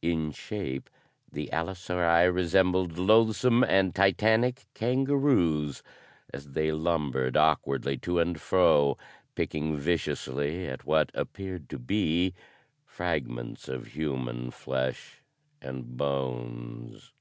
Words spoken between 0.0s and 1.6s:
In shape the